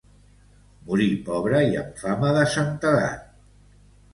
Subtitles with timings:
[0.87, 3.29] Morí pobre i amb fama de santedat.